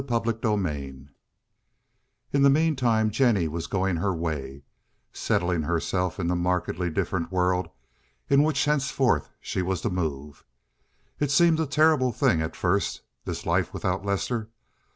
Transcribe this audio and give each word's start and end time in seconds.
CHAPTER 0.09 0.31
LVII 0.33 1.09
In 2.33 2.41
the 2.41 2.49
meantime 2.49 3.11
Jennie 3.11 3.47
was 3.47 3.67
going 3.67 3.97
her 3.97 4.15
way, 4.15 4.63
settling 5.13 5.61
herself 5.61 6.19
in 6.19 6.25
the 6.25 6.35
markedly 6.35 6.89
different 6.89 7.31
world 7.31 7.69
in 8.27 8.41
which 8.41 8.65
henceforth 8.65 9.29
she 9.39 9.61
was 9.61 9.81
to 9.81 9.91
move. 9.91 10.43
It 11.19 11.29
seemed 11.29 11.59
a 11.59 11.67
terrible 11.67 12.11
thing 12.11 12.41
at 12.41 12.55
first—this 12.55 13.45
life 13.45 13.71
without 13.75 14.03
Lester. 14.03 14.49